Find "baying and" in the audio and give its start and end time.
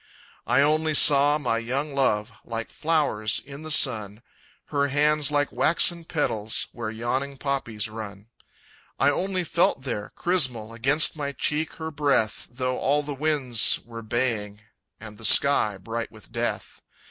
14.01-15.19